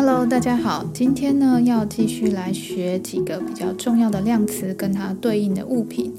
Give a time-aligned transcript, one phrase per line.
[0.00, 6.14] Hello，大家好，今天呢要继续来学几个比较重要的量词跟它对应的物品。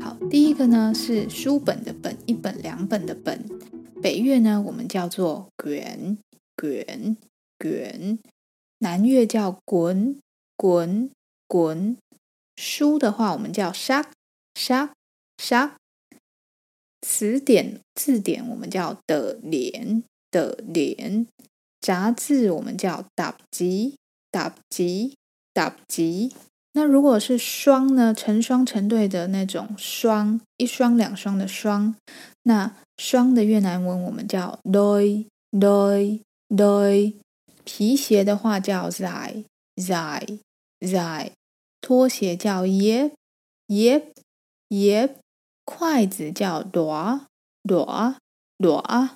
[0.00, 3.44] 好，第一个呢是书本的本，一本两本的本。
[4.02, 6.16] 北越呢我们叫做卷
[6.56, 7.18] 卷
[7.58, 8.18] 卷，
[8.78, 10.18] 南越叫滚
[10.56, 11.10] 滚
[11.46, 11.98] 滚。
[12.56, 14.10] 书的话我们叫沙
[14.54, 14.94] 沙
[15.36, 15.76] 沙。
[17.02, 21.26] 词典字典我们叫的连的连。
[21.80, 23.94] 杂志我们叫杂志，
[24.30, 25.12] 杂志，
[25.54, 26.30] 杂志。
[26.72, 28.14] 那如果是双呢？
[28.14, 31.96] 成双成对的那种双，一双两双的双。
[32.42, 37.14] 那双的越南文我们叫 đôi，đôi，đôi。
[37.64, 41.32] 皮鞋的话叫 giày，giày，giày。
[41.80, 45.10] 拖鞋叫 dép，dép，dép。
[45.64, 49.08] 筷子叫 đũa，đũa，đũa。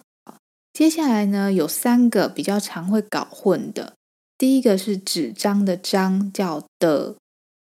[0.73, 3.93] 接下来呢，有三个比较常会搞混的。
[4.39, 7.17] 第一个是纸张的张，叫的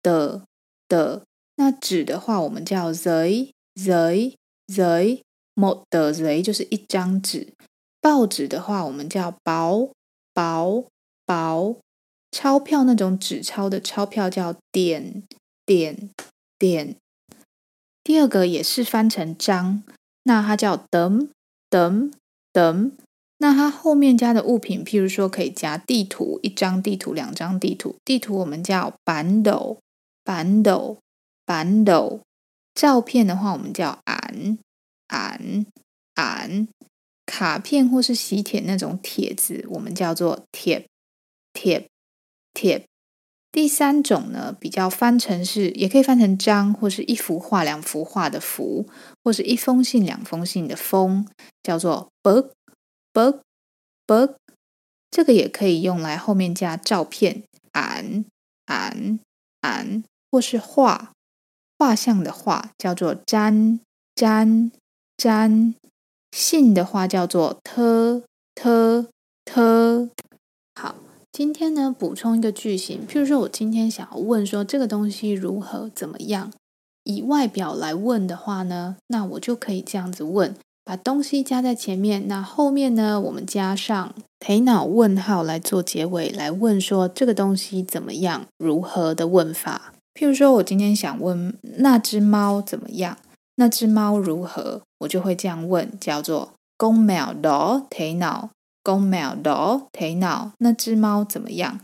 [0.02, 0.41] 的
[0.88, 1.23] 的。
[1.57, 4.33] 那纸的话，我们叫 giấy giấy
[4.67, 5.21] giấy。
[5.53, 7.53] một tờ giấy 就是一张纸。
[8.02, 9.91] 报纸的话，我们叫薄
[10.33, 10.85] 薄
[11.25, 11.77] 薄。
[12.31, 15.23] 钞票那种纸钞的钞票叫点
[15.63, 16.09] 点
[16.57, 16.97] 点。
[18.03, 19.83] 第二个也是翻成张，
[20.23, 21.29] 那它叫 tấm
[21.69, 22.11] tấm。
[22.55, 22.94] 等，
[23.38, 27.95] 那它后面加的物品，譬如说可以加地图，一张地图，两张地图。
[28.05, 29.80] 地图我们叫板斗，
[30.23, 31.00] 板斗，
[31.45, 32.22] 板斗。
[32.73, 34.58] 照片的话，我们叫俺、
[35.08, 35.66] 俺、
[36.16, 36.67] 俺。
[37.25, 40.86] 卡片或是喜帖那种帖子，我们叫做帖，
[41.53, 41.88] 帖，
[42.53, 42.86] 帖。
[43.52, 48.88] 第三种呢，比较翻成是，也可以翻成张，或是一幅画、两幅画的幅，
[49.23, 51.28] 或是一封信、两封信的封，
[51.63, 52.11] 叫做
[53.16, 53.39] book
[54.05, 54.35] book，。
[55.09, 61.13] 这个也可以用来后面加照片，ảnh，ảnh，ảnh，或是画，
[61.79, 65.73] 画像的画，叫做 tranh，tranh，tranh。
[66.31, 68.22] 信的话叫做 t
[68.53, 69.07] t
[69.45, 70.09] t。
[70.75, 70.95] 好。
[71.31, 76.53] 今天呢，补充一个句型，譬如说我今天想要问说这个东西如何怎么样，
[77.03, 89.94] 以外表来问的话呢，那我就可以这样子问，把东西加在前面，那后面呢，我们加上 thế nào 问号来做结尾，来问说这个东西怎么样，如何的问法。
[90.13, 93.18] 譬如说我今天想问那只猫怎么样，
[93.56, 98.51] 那只猫如何，我就会这样问，叫做 con mèo đó thế nào。
[98.85, 101.79] 公猫的腿脑，那只猫怎么样？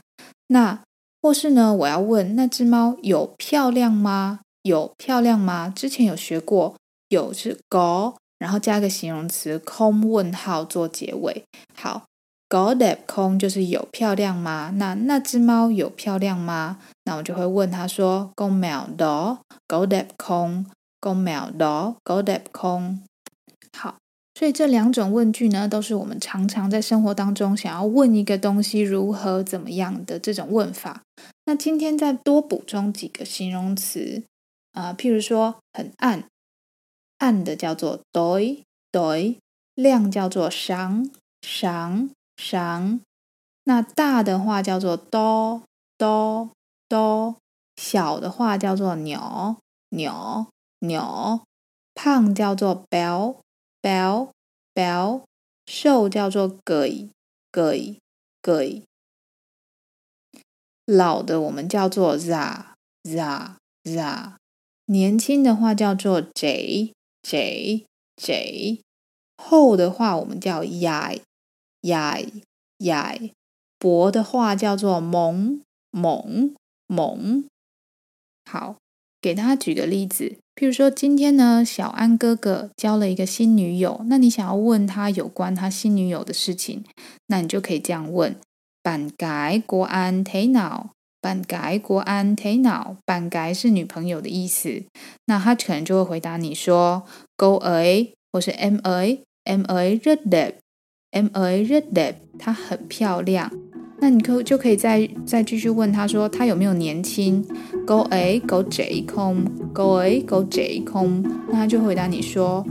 [0.49, 0.83] 那
[1.19, 1.73] 或是呢？
[1.73, 4.41] 我要问那只猫有漂亮吗？
[4.61, 5.67] 有漂亮吗？
[5.75, 6.75] 之前有学过，
[7.09, 11.43] 有是 có，然后加个形容词空问号做结尾。
[11.75, 12.05] 好
[12.49, 14.71] ，có đẹp không 就是有漂亮吗？
[14.77, 16.79] 那那只猫有漂亮吗？
[17.03, 19.37] 那我就会问他说：con mèo đó
[19.67, 23.01] có đẹp không？con mèo đó có đẹp không？
[23.77, 23.97] 好。
[24.33, 31.03] 所以这两种问句呢，都是我们常常在生活当中想要问一个东西如何怎么样的这种问法。
[31.45, 34.23] 那今天再多补充几个形容词
[34.73, 36.23] 啊、譬如说很暗，
[37.21, 39.37] 暗的叫做 tối tối，
[39.75, 41.11] 亮叫做 sáng
[41.41, 43.01] sáng sáng。
[43.65, 45.61] 那大的话叫做 to
[45.99, 46.49] to
[46.89, 47.35] to，
[47.75, 49.57] 小的话叫做 nhỏ
[49.91, 50.47] nhỏ
[50.79, 51.43] nhỏ，
[51.93, 53.37] 胖叫做 béo。
[53.83, 54.29] béo
[54.75, 55.23] béo
[55.65, 57.09] 瘦叫做 gầy
[57.51, 57.97] gầy
[58.43, 58.83] gầy，
[60.85, 64.35] 老的我们叫做 già già già，
[64.85, 66.93] 年轻的话叫做 trẻ
[67.23, 68.81] J J
[69.37, 71.21] 厚的话我们叫 dày
[71.81, 72.43] dày
[72.77, 73.31] dày，
[73.79, 75.61] 薄的话叫做 mỏng
[75.91, 76.53] mỏng
[76.87, 77.45] mỏng。
[78.45, 78.75] 好，
[79.21, 80.37] 给大家举个例子。
[80.55, 86.83] 譬如说，今天呢，小安哥哥交了一个新女友，那你想要问他有关他新女友的事情，
[87.27, 88.35] 那你就可以这样问
[88.83, 90.23] ：Bạn gái của anh
[91.21, 94.83] thế nào？Bạn gái của anh thế nào？Bạn gái 是女朋友的意思，
[95.27, 97.03] 那他可能就会回答你说
[97.37, 103.51] ：Cô ấy，或是 Em ấy，Em ấy rất đẹp，Em ấy rất đẹp，她很漂亮。
[103.99, 107.45] 那你可就可以再再继续问他说他有没有年轻
[107.85, 111.23] ？Cô ấy có trẻ không？Cô ấy có trẻ không？
[111.47, 112.65] 那他就回答你说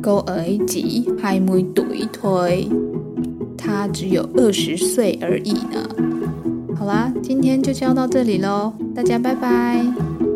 [0.00, 2.68] ：“Gòi chỉ hai mươi tuổi thôi，
[3.56, 6.17] 他只有二十岁而已呢。
[6.78, 10.27] 好啦，今天就教到这里喽，大家拜拜。